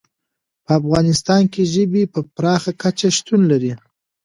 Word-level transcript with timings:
په 0.65 0.71
افغانستان 0.79 1.41
کې 1.53 1.69
ژبې 1.73 2.03
په 2.13 2.19
پراخه 2.35 2.71
کچه 2.81 3.07
شتون 3.17 3.41
لري. 3.51 3.73